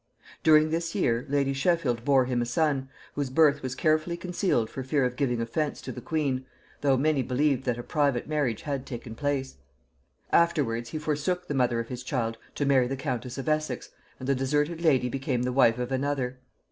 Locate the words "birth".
3.29-3.61